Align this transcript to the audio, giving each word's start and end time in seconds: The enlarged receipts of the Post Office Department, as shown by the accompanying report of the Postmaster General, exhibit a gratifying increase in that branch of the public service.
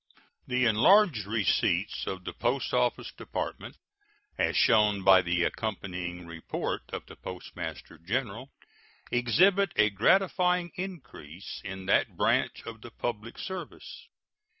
The 0.47 0.65
enlarged 0.65 1.27
receipts 1.27 2.07
of 2.07 2.23
the 2.23 2.33
Post 2.33 2.73
Office 2.73 3.11
Department, 3.11 3.75
as 4.35 4.57
shown 4.57 5.03
by 5.03 5.21
the 5.21 5.43
accompanying 5.43 6.25
report 6.25 6.81
of 6.91 7.05
the 7.05 7.15
Postmaster 7.15 7.99
General, 7.99 8.49
exhibit 9.11 9.73
a 9.75 9.91
gratifying 9.91 10.71
increase 10.73 11.61
in 11.63 11.85
that 11.85 12.17
branch 12.17 12.63
of 12.65 12.81
the 12.81 12.89
public 12.89 13.37
service. 13.37 14.07